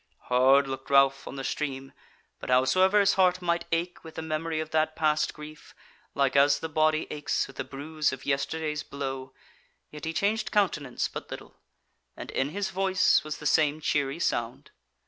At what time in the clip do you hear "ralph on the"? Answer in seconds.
0.89-1.43